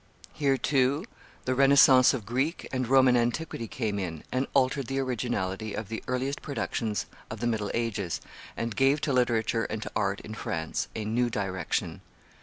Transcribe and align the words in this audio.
Here, 0.33 0.57
too, 0.57 1.05
the 1.45 1.53
Renaissance 1.53 2.11
of 2.11 2.25
Greek 2.25 2.67
and 2.71 2.87
Roman 2.87 3.15
antiquity 3.15 3.67
came 3.67 3.99
in, 3.99 4.23
and 4.31 4.47
altered 4.55 4.87
the 4.87 4.97
originality 4.97 5.75
of 5.75 5.89
the 5.89 6.03
earliest 6.07 6.41
productions 6.41 7.05
of 7.29 7.39
the 7.39 7.45
middle 7.45 7.69
ages, 7.75 8.19
and 8.57 8.75
gave 8.75 8.99
to 9.01 9.13
literature 9.13 9.65
and 9.65 9.79
to 9.83 9.91
art 9.95 10.19
in 10.21 10.33
France 10.33 10.87
a 10.95 11.05
new 11.05 11.29
direction. 11.29 12.01